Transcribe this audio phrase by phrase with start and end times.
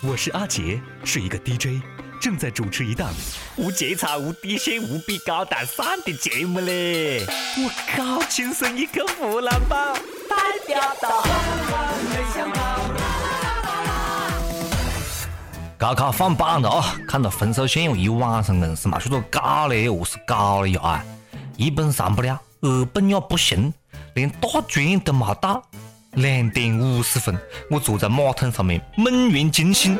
[0.00, 1.82] 我是阿杰，是一个 DJ，
[2.20, 3.12] 正在主持一档
[3.56, 7.26] 无节操、无底线、无比高大上的节目嘞！
[7.56, 9.92] 我靠，亲生一个湖南宝，
[10.28, 10.36] 代
[10.68, 11.24] 表到。
[15.76, 16.96] 高考放榜了啊！
[17.08, 21.04] 看到分数线，我一晚上硬是没睡着觉嘞，何是搞了呀？
[21.56, 23.74] 一本上不了，二本也不行，
[24.14, 25.60] 连大专都没到。
[26.18, 27.38] 两点五十分，
[27.70, 29.96] 我坐在马桶上面猛然惊醒。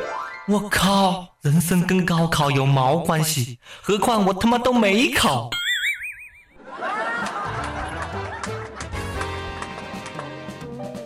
[0.49, 5.49] 我靠，人生跟高考有毛关系，何况我他妈都没考。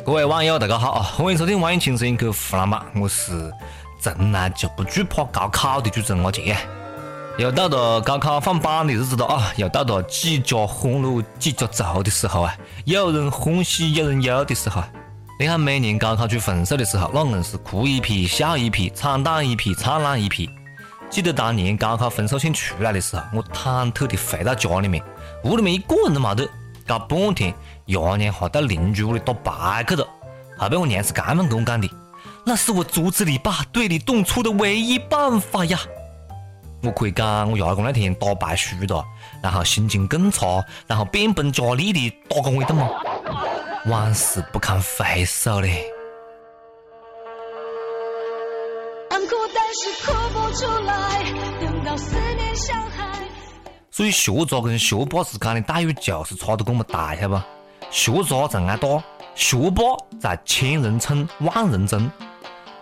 [0.02, 1.02] 各位网友，大家好啊！
[1.02, 3.52] 欢迎收听《网易轻声一刻湖南版》，我是
[4.00, 6.56] 从来就不惧怕高考的主持人阿杰。
[7.36, 9.52] 又到了高考放榜的日子了啊！
[9.56, 12.56] 又到了几家欢乐几家愁的时候啊！
[12.86, 14.82] 有人欢喜有人忧的时候。
[15.40, 20.48] 你看每年高考出分数的时候，那硬是哭一批笑一批，惨淡一批灿烂一批。
[21.10, 25.02] 记得当年高考分数线出来的时候，我忐忑的回到家里面，
[25.44, 26.48] 屋里面一个人都没得，
[26.86, 27.52] 搞半天，
[27.86, 30.06] 爷娘还到邻居屋里打牌去了。
[30.56, 31.90] 后边我娘是这么跟我讲的
[32.46, 35.78] ：“那是我阻止你爸对你动粗的唯一办法呀。”
[36.84, 39.04] 我可以讲，我牙公那天打牌输了，
[39.42, 42.88] 然后心情更差，然后变本加厉的打过我一顿嘛。
[43.86, 45.84] 往事不堪回首嘞。
[53.90, 57.42] 所以学渣跟学霸之间的待遇就是差得这么大，晓得不？
[57.90, 59.02] 学渣在挨打，
[59.34, 59.82] 学霸
[60.20, 62.10] 在千人称万人争。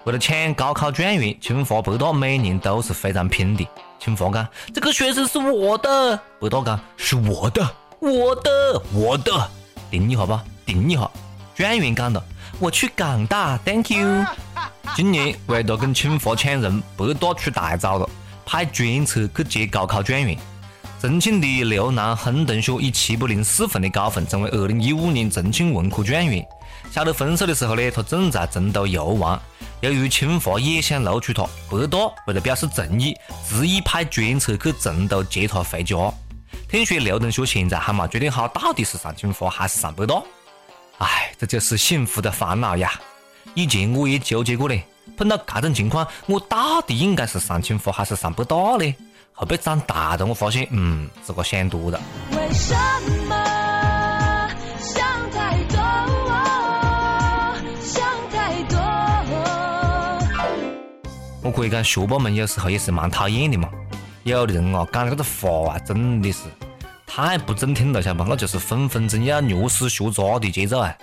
[0.05, 3.67] 为了抢高考状元，清华北大每年都是非常拼的。
[3.99, 7.67] 清华讲这个学生是我的，北大讲是我的，
[8.01, 9.51] 我的，我的，
[9.91, 11.11] 定一下吧，定一下。
[11.55, 12.25] 状元讲了，
[12.59, 14.25] 我去港大，Thank you。
[14.97, 18.09] 今年为了跟清华抢人，北大出大招了，
[18.47, 20.37] 派专车去接高考状元。
[21.01, 26.45] 重庆的刘南亨同学以七百零四分的高分，成为二零一五年重庆文科状元。
[26.91, 29.41] 晓得分数的时候呢，他正在成都游玩。
[29.81, 33.15] 由于清华也想录取他，北大为了表示诚意，
[33.49, 35.97] 执意派专车去成都接他回家。
[36.69, 40.23] 听说刘同学现在还没决定好，到底是上清华还是上北大。
[41.01, 42.93] 唉，这就是幸福的烦恼呀！
[43.55, 44.85] 以前我也纠结过嘞，
[45.17, 48.95] 碰到这种情况，我到底应该是上清华还是上北大呢？
[49.33, 51.99] 后背长大了，我发现，嗯，自个想多了。
[52.33, 52.75] 为什
[53.27, 53.35] 么
[54.79, 55.79] 想太多？
[57.81, 58.79] 想太多。
[61.43, 63.71] 我可以讲，学霸们有时候也是蛮讨厌的嘛。
[64.25, 66.41] 有的人啊，讲的这个话啊，真的是。
[67.13, 68.31] 太不中听了，晓得不？
[68.31, 70.97] 那就是分分钟要虐死学渣的节奏啊！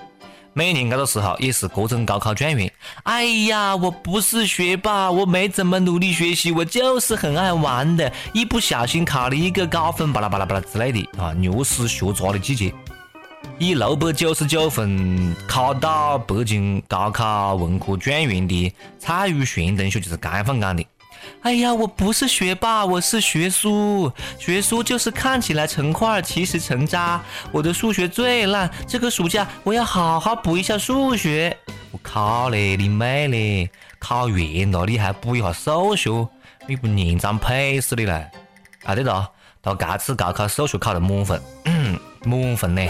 [0.54, 2.72] 每年这个时候也是各种高考状元。
[3.04, 11.34] 哎呀，我不是学霸，我没怎么努力学习，我就是很爱玩的，一不小心考了一个高分，巴拉巴拉巴拉之类的啊！
[11.34, 12.74] 虐死学渣的季节。
[13.60, 20.86] 以六百九十九分考到北京高考文科状元的蔡宇璇同学就是这样讲的。
[21.42, 24.12] 哎呀，我不是学霸，我是学苏。
[24.38, 27.22] 学苏就是看起来成块，其实成渣。
[27.52, 31.56] 我的数学最烂，这个暑假我要好好补一下数学。
[31.92, 33.70] 我靠嘞，你妹嘞！
[34.00, 36.28] 考完了你还补一下数学，
[36.68, 38.14] 你不年长配死你了？
[38.84, 39.30] 啊对了，
[39.62, 41.42] 他这次高考数学考了满分，
[42.26, 42.82] 满分呢？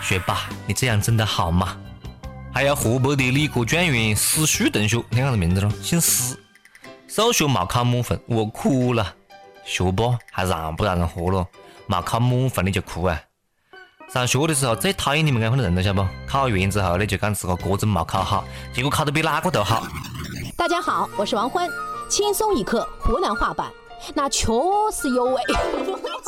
[0.00, 1.76] 学霸，你这样真的好吗？
[2.54, 6.36] 还有河北的理科状元史旭同学，你看他名字咯，姓史。
[7.14, 9.14] 数学没考满分，我哭了。
[9.66, 11.46] 学霸还让不让人活了？
[11.84, 13.20] 没考满分你就哭啊！
[14.08, 16.08] 上学的时候最讨厌你们这样的人了，晓得不？
[16.26, 18.42] 考完之后呢就讲自个各种没考好，
[18.72, 19.86] 结果考得比哪个都好。
[20.56, 21.68] 大家好，我是王欢，
[22.08, 23.70] 轻松一刻湖南话版，
[24.14, 24.46] 那确
[24.90, 25.42] 实有味。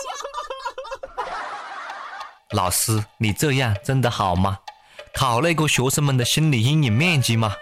[2.53, 4.59] 老师，你这样真的好吗？
[5.15, 7.55] 考那个学生们的心理阴影面积吗？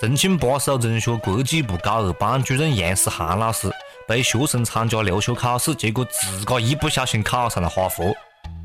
[0.00, 3.70] 重庆巴蜀中学国际部高二班主任杨思涵老师
[4.08, 8.12] 陪学生参加留学考试，结果自个一不小心考上了哈佛，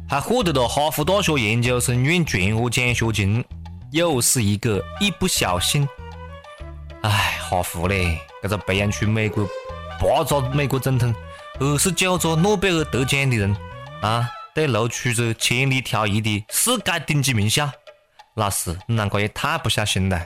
[0.10, 3.46] 还获得了哈佛大学研究生院全额奖学金，
[3.92, 5.88] 又是一个一不小心。
[7.04, 9.48] 唉，哈佛嘞，这个培养出美国
[10.00, 11.14] 八个美国总统、
[11.60, 13.56] 二十九个诺贝尔得奖的人
[14.02, 17.70] 啊，对录取者千里挑一的世界顶级名校。
[18.36, 20.20] 老师，你啷个也太不小心了？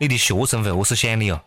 [0.00, 1.40] 你的学生会何是想的哦？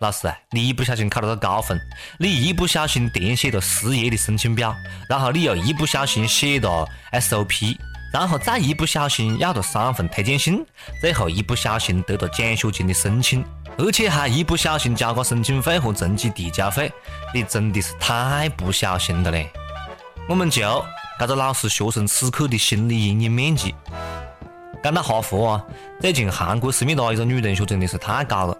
[0.00, 1.78] 老师啊，你一不小心考了个高分，
[2.18, 4.74] 你一不小心填写了失业的申请表，
[5.08, 7.76] 然后你又一不小心写了 SOP，
[8.12, 10.64] 然后再一不小心要了三份推荐信，
[11.00, 13.44] 最后一不小心得了奖学金的申请，
[13.76, 16.90] 而且还一不小心交个申请费和成绩递交费，
[17.34, 19.50] 你真的是太不小心了嘞！
[20.28, 20.84] 我们就
[21.18, 23.74] 这个老师学生此刻的心理阴影面积。
[24.86, 25.66] 讲到哈佛啊，
[25.98, 28.56] 最近韩国思密达一个女同学真的是太高了。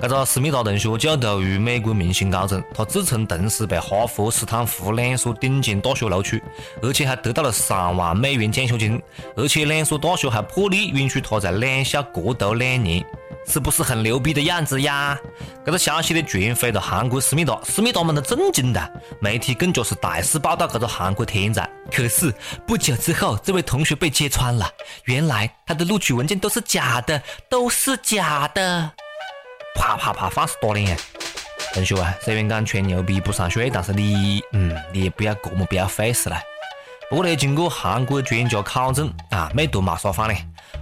[0.00, 6.42] 这个思密达同学就读于美国明星高中，她自称同时被哈佛、斯坦福两所顶尖大学录取，
[6.82, 9.00] 而且还得到了三万美元奖学金，
[9.36, 13.04] 而且两所大学还破例允许她在两校各读两年。
[13.48, 15.18] 是不是很牛逼的样子呀？
[15.64, 18.88] 这个消息呢传飞到韩国思密达，思密达们都震惊了，
[19.20, 21.68] 媒体更加是大肆报道这个韩国天才。
[21.90, 22.32] 可是
[22.66, 24.70] 不久之后，这位同学被揭穿了，
[25.04, 28.92] 原来他的录取文件都是假的，都是假的！
[29.74, 30.96] 啪啪啪，放肆打脸！
[31.72, 36.38] 同学啊，虽然讲吹牛逼不上税，但是你，嗯，你也不要这么不要 face 了。
[37.10, 40.34] 不过呢，经过韩国专家考证啊，没读马沙发呢。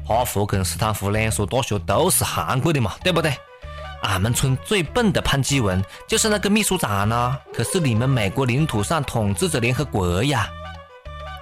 [0.05, 3.33] 哈佛跟斯坦福两所大学都是韩国的嘛，对不对？
[4.03, 7.39] 俺们村最笨的潘基文就是那个秘书长呢。
[7.55, 10.49] 可是你们美国领土上统治着联合国呀！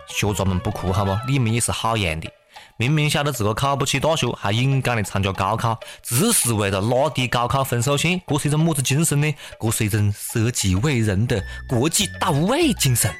[0.06, 1.16] 学渣们不哭好不？
[1.26, 2.30] 你们也是好样的！
[2.76, 9.34] 明明晓得自个考不起大学，还勇敢的参加高考，只是为了拉低高考分数线，这是一种么子精神呢？
[9.58, 13.10] 这是一种舍己为人的国际大无畏精神。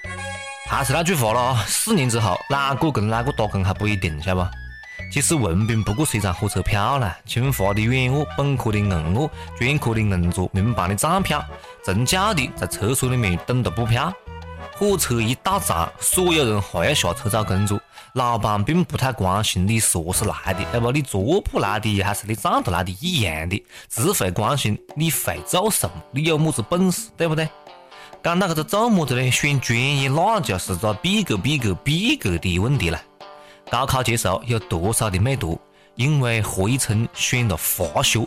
[0.66, 4.50] 还是那句话了，四年之后哪个跟哪个打工还不一定，晓得不？
[5.12, 11.44] 其实文凭不过是一张火车票啦，清华的软卧，本科的硬卧，专科的硬座，民办的站票，
[11.84, 14.12] 从教的在厕所里面等着补票。
[14.76, 17.78] 火车一到站，所有人还要下车找工作，
[18.14, 27.48] 老板并不太关心你是何是来的，要不你坐铺来的还是你站着来的一样的，只会关心你会做什么，你有么子本事，对不对？
[28.24, 29.30] 讲到这个做么子呢？
[29.30, 32.98] 选专业那就是个逼格逼格逼格的问题了。
[33.70, 35.60] 高考结束，有多少的没读？
[35.96, 38.26] 因为何以琛选了化学，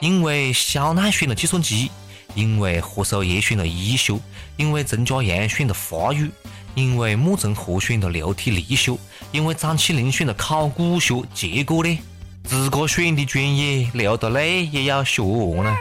[0.00, 1.90] 因为肖奈选了计算机，
[2.34, 4.20] 因为何守业选了医学，
[4.58, 6.30] 因为陈嘉阳选了法语，
[6.74, 8.98] 因为穆成河选了流体力学，
[9.32, 11.22] 因为张起灵选了考古学。
[11.32, 11.98] 结果呢，
[12.44, 15.74] 自个选的专业流着泪也要学完了。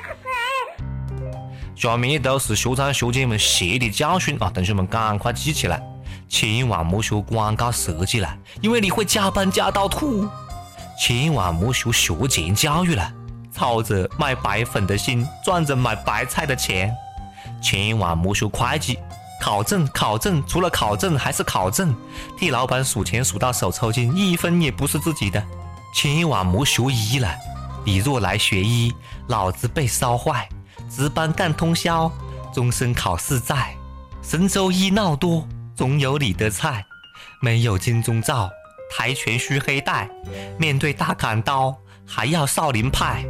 [1.78, 4.50] 下面都是学长学姐们血的教训啊！
[4.52, 5.80] 同学们赶快记起来。
[6.28, 10.28] 千万莫学广告设计了，因为你会加班加到吐。
[11.00, 13.14] 千万莫学学前教育了，
[13.54, 16.92] 操着卖白粉的心，赚着买白菜的钱。
[17.62, 18.98] 千万莫学会计，
[19.40, 21.96] 考证考证，除了考证还是考证，
[22.40, 25.42] 替老板数钱数到手抽筋，一分也不是自己的。
[25.94, 27.32] 千万莫学医了，
[27.86, 28.92] 你若来学医，
[29.28, 30.50] 脑子被烧坏，
[30.90, 32.12] 值班干通宵，
[32.54, 33.76] 终身考试在，
[34.22, 35.48] 神州医闹多。
[35.76, 36.84] 总有你的菜，
[37.40, 38.50] 没有金钟罩，
[38.92, 40.10] 跆拳需黑带，
[40.58, 43.24] 面对大砍刀还要少林派，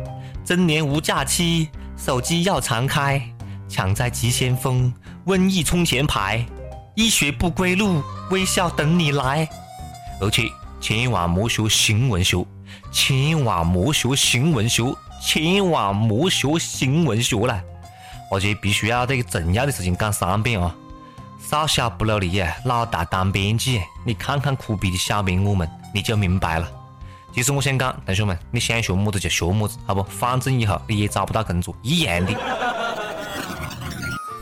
[0.45, 1.67] 真年无假期，
[1.97, 3.21] 手机要常开，
[3.67, 4.93] 抢在急先锋，
[5.25, 6.45] 瘟疫冲前排，
[6.95, 8.01] 医学不归路，
[8.31, 9.49] 微笑等你来。
[10.21, 10.43] 而且
[10.79, 12.45] 千万莫学新闻学，
[12.93, 17.61] 千万莫学新闻学，千万莫学新闻学了，
[18.31, 20.73] 而且必须要对重要的事情讲三遍啊！
[21.39, 23.81] 少小不努力，老大当编辑。
[24.05, 26.67] 你看看苦逼的小编我们，你就明白了。
[27.33, 30.03] 其实我想讲，同学们，你想学么子就学么子，好不？
[30.03, 32.33] 反正以后你也找不到工作，一样的。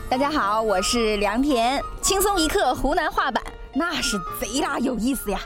[0.08, 3.42] 大家好，我是梁田，轻松一刻湖南话版，
[3.74, 5.40] 那是贼拉有意思呀。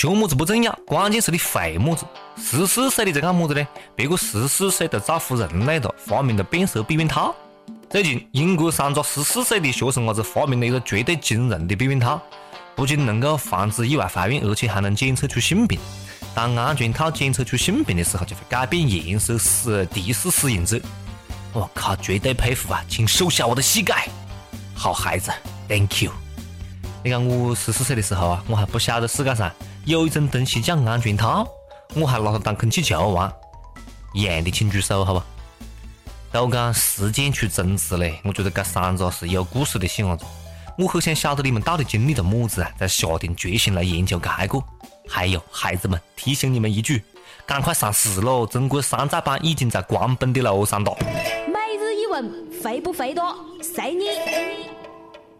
[0.00, 2.06] 学么子不重要，关键是你会么子。
[2.34, 3.68] 十四岁你在干么子呢？
[3.94, 7.34] 别个十四岁都造福人类了，发明了变色避孕套。
[7.90, 12.18] 最近，英国三个十四岁的学生伢子发明了一个绝对惊人的避孕套，
[12.74, 15.78] 不仅能够防止意外怀孕，而且还能检测出性病。
[16.34, 20.80] 当安全套检测出性病的时候，就会改变颜色，使提示使用者。
[21.52, 22.82] 我靠，绝对佩服啊！
[22.88, 24.08] 请收下我的膝盖，
[24.74, 25.30] 好孩子
[25.68, 26.12] ，Thank you。
[27.04, 29.52] 你看我十四岁的时候啊，我还不晓得世界上。
[29.86, 31.48] 有一种东西叫安全套，
[31.96, 33.32] 我还拿它当空气球玩，
[34.12, 35.24] 一样的，请举手，好吧？
[36.30, 40.24] 都讲时间出真知嘞，我觉得这三个是有故事的细伢子，
[40.78, 44.62] 我很想晓得你们到底经历了么子啊，才下定决心来研究这个。
[45.08, 47.02] 还有孩子们，提醒你们一句，
[47.44, 48.46] 赶快上市喽！
[48.46, 50.96] 中国山寨版已经在关本的路上了。
[51.00, 52.32] 每日一问，
[52.62, 53.34] 肥不肥多？
[53.60, 54.79] 随你。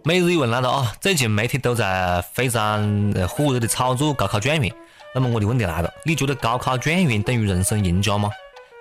[0.02, 0.94] 每日一问来了啊！
[0.98, 4.72] 最近媒体都在非常火热的炒作高考状元。
[5.14, 8.30] 那么我的问题来了：你觉得高考状元等于人生赢家吗？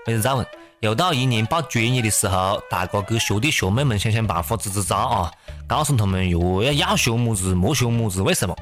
[0.07, 0.45] 每日再问：
[0.79, 5.31] 又到一年报专业的时候，大家给学弟学妹们想想办法支支招啊！
[5.67, 8.55] 告诉他们哟，要要学么子，莫学么子，为什么？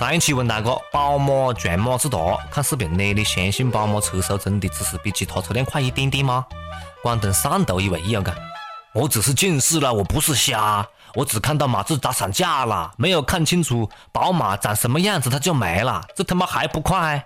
[0.00, 2.18] 上一期问大哥，宝马全马自达，
[2.50, 6.44] 看视频你相信宝马车速真的只是比其他车辆快一点点吗？
[7.00, 8.34] 广东汕头一位益友讲，
[8.92, 10.84] 我只是近视了，我不是瞎，
[11.14, 17.24] 我只看到马自达散架了，没有看清楚宝马长什么样子，它就没了，这他妈还不快？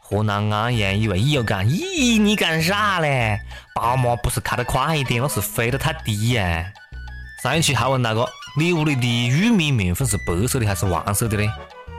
[0.00, 3.38] 河南安阳一位益友讲，咦，你干啥嘞？
[3.74, 6.64] 宝马不是开得快一点，那是飞得太低呀。
[7.42, 8.26] 上一期还问大哥，
[8.56, 11.50] 你屋里的玉米面粉是白色的还是黄色的嘞？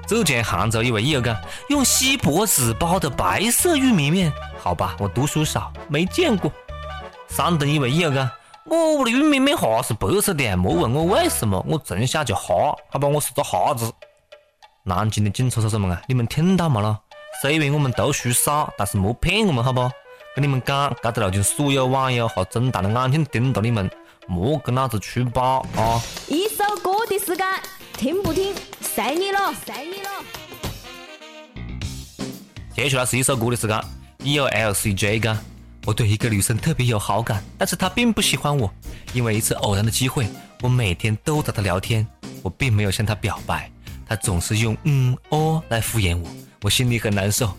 [0.07, 1.35] 浙江杭州一位益友讲，
[1.67, 6.49] 用锡箔纸包的白色玉米面，好吧，我读书少，没见过。
[7.27, 8.29] 山东一位益友讲，
[8.69, 13.89] 我屋里玉米面哈是白色的，莫问我为什么，我从小就哈，好吧，我是个哈子。
[14.83, 16.99] 南京的警察叔叔们啊，你们听到没了？
[17.41, 19.89] 虽然我们读书少，但是莫骗我们，好不？
[20.35, 23.89] 跟你们讲，这个路径所有网友和睁大了眼睛盯着你们，
[24.27, 26.01] 莫跟老子出包啊！
[26.27, 27.47] 一首歌的时间，
[27.93, 28.53] 听不听？
[28.81, 30.09] 随你了，随你了。
[32.75, 33.81] 接下来是一首歌的时间。
[34.23, 35.37] E O L C J 讲，
[35.87, 38.69] 我对一个女生特别有好感，但是她并不喜欢我。
[39.13, 40.27] 因为一次偶然的机会，
[40.61, 42.05] 我每天都找她聊天，
[42.43, 43.71] 我并没有向她表白，
[44.05, 46.29] 她总是用嗯哦来敷衍我，
[46.61, 47.55] 我心里很难受。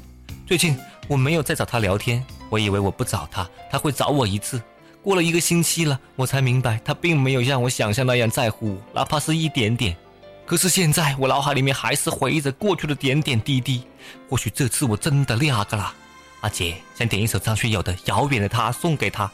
[0.47, 4.61] 最近我没有再找她聊天，我以为我不找她，她会找我一次。
[5.02, 9.97] 过了一个星期了，我才明白她并没有像我想象那样在乎我，哪怕是一点点。
[10.44, 13.85] 可是现在我脑海里面还是回忆着过去的点点滴滴，
[14.28, 15.94] 或许这次我真的那个了。
[16.40, 19.30] 阿杰想点一首张学友的《遥远的他》送给他，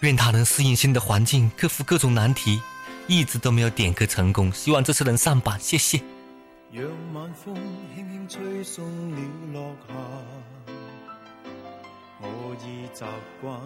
[0.00, 2.60] 愿他能适应新的环境，克服各种难题。
[3.08, 6.00] 一直都没有点歌成功，希望这次能上榜，谢谢。
[6.70, 7.54] 让晚风
[7.94, 9.16] 轻轻吹送了
[9.52, 9.94] 落霞，
[12.20, 13.04] 我已习
[13.40, 13.60] 惯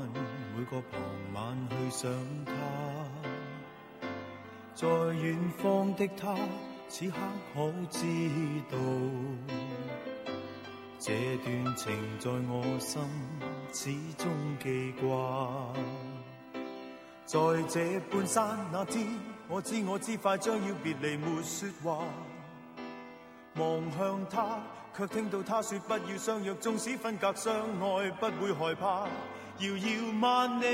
[0.57, 1.00] 每个傍
[1.35, 2.11] 晚去想
[2.47, 2.52] 他，
[4.75, 6.35] 在远方的他。
[6.88, 7.16] 此刻
[7.52, 8.07] 可知
[8.71, 8.78] 道，
[11.06, 11.12] 这
[11.44, 13.00] 段情在我心
[13.72, 14.28] 始终
[14.60, 15.72] 记挂。
[17.25, 19.06] 在这半山那天，
[19.46, 22.04] 我知我知快将要别离，没说话。
[23.54, 24.58] 望向他，
[24.96, 29.06] 却听到他说不要相约，纵使分隔相爱，不会害怕。
[29.60, 30.66] 遥遥万里，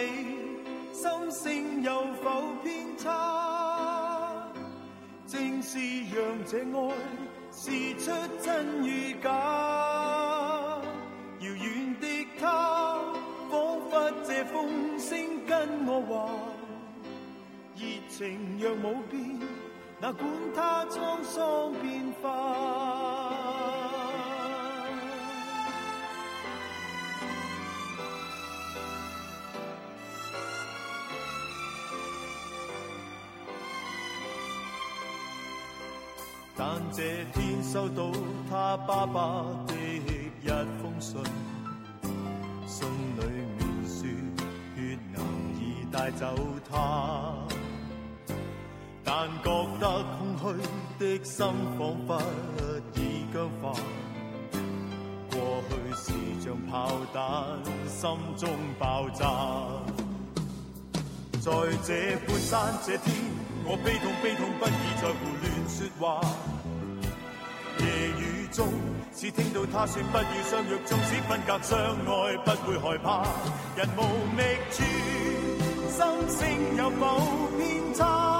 [0.94, 4.48] 心声有否偏差？
[5.26, 6.94] 正是让这爱
[7.52, 8.10] 试出
[8.42, 9.28] 真与假，
[15.86, 16.30] 我话，
[17.76, 19.40] 热情若冇变，
[20.00, 22.28] 那管他沧桑变化。
[36.54, 38.12] 但这天收到
[38.48, 40.48] 他爸爸的一
[40.80, 41.20] 封，信
[46.22, 46.28] 走
[46.70, 47.34] 他，
[49.02, 49.50] 但觉
[49.80, 50.44] 得空虚
[51.18, 51.44] 的心
[51.76, 52.22] 仿佛
[52.94, 53.72] 已僵化。
[55.32, 57.24] 过去是像炮弹，
[57.88, 58.48] 心中
[58.78, 59.26] 爆炸。
[61.40, 61.50] 在
[61.82, 63.12] 这半山这天，
[63.64, 66.20] 我悲痛悲痛不已，在胡乱说话。
[67.80, 67.84] 夜
[68.20, 68.68] 雨中，
[69.12, 73.26] 只听到他说不要相约，纵使分隔相爱，不会害怕。
[73.74, 74.00] 人无
[74.36, 74.84] 觅处，
[75.92, 76.04] 心
[76.38, 77.20] 声有否
[77.58, 78.31] 偏差？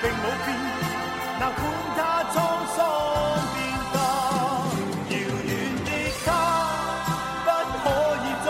[0.00, 0.48] 并冇变，
[1.38, 1.62] 那管
[1.96, 1.98] 它
[2.32, 2.34] 沧
[2.74, 2.78] 桑
[3.54, 3.56] 变
[3.92, 3.94] 化。
[5.10, 5.12] 遥
[5.44, 5.50] 远
[5.84, 5.88] 的
[6.24, 6.28] 他，
[7.44, 7.48] 不
[7.82, 7.84] 可
[8.24, 8.48] 以再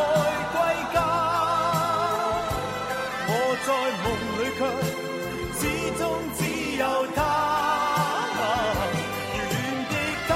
[0.53, 0.57] 归
[0.95, 0.97] 家。
[3.27, 3.31] 我
[3.67, 3.69] 在
[4.05, 4.07] 梦
[4.39, 4.61] 里却
[5.59, 5.61] 始
[5.99, 6.01] 终
[6.37, 6.41] 只
[6.77, 6.83] 有
[7.17, 7.19] 他。
[8.39, 8.41] 遥
[9.51, 9.55] 远
[9.91, 9.93] 的
[10.29, 10.31] 他，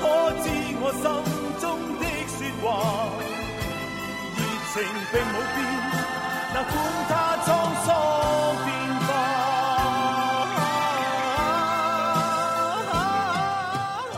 [0.00, 0.02] 可
[0.42, 0.44] 知
[0.80, 1.02] 我心
[1.60, 1.64] 中
[2.00, 2.66] 的说话？
[4.36, 4.38] 热
[4.72, 4.76] 情
[5.12, 5.58] 并冇变，
[6.54, 6.72] 那管
[7.08, 7.12] 它
[7.44, 7.48] 沧
[7.86, 7.88] 桑。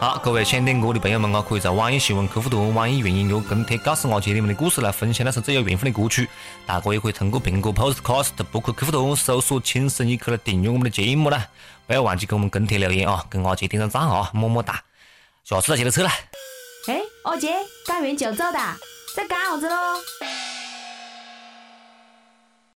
[0.03, 6.29] 好，各位想点歌的朋友们啊，可以在网易新闻客户端、网易云音乐跟帖告诉阿杰你们的故事，来分享那首最有缘分的歌曲。
[6.67, 11.47] 大家也可以通过苹果 Podcast 播客客户端搜索“轻声一刻”来订阅我们的节目啦。
[11.87, 14.83] 不要忘记给我们跟帖留言啊，跟阿杰点上赞啊，么么哒！
[15.45, 16.11] 下次再接着扯了。
[16.89, 17.55] 哎，阿杰，
[17.87, 18.59] 赶完就走的，
[19.15, 19.77] 在干啥子喽？